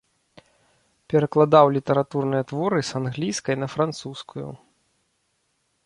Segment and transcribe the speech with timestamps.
[1.13, 4.49] Перакладаў літаратурныя творы з англійскай на французскую.